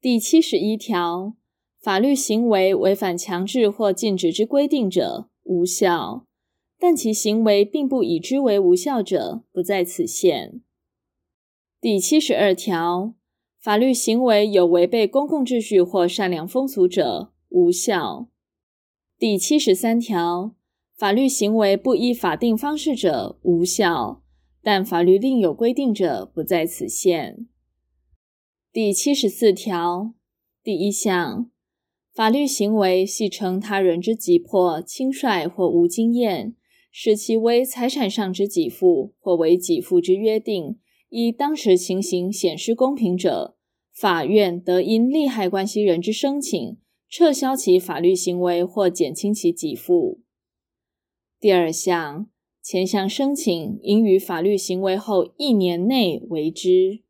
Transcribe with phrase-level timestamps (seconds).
[0.00, 1.34] 第七十一条，
[1.80, 6.22] 法律行为违反强制或禁止之规定者，无效；
[6.78, 10.60] 但其行为并不已知为无效者，不在此限。
[11.80, 13.14] 第七十二条，
[13.58, 18.28] 法律行为有违背公共秩序或善良风俗者，无效。
[19.18, 20.54] 第七十三条，
[20.96, 24.22] 法律行为不依法定方式者，无效，
[24.62, 27.48] 但法律另有规定者，不在此限。
[28.70, 30.12] 第七十四条
[30.62, 31.50] 第一项，
[32.12, 36.54] 法律行为系称他人之急迫、轻率或无经验，
[36.92, 40.78] 使其为财产上之给付，或为给付之约定。
[41.08, 43.56] 依当时情形显失公平者，
[43.90, 46.76] 法院得因利害关系人之申请，
[47.08, 50.20] 撤销其法律行为或减轻其给付。
[51.40, 52.28] 第二项，
[52.62, 57.00] 前项申请应于法律行为后一年内为之。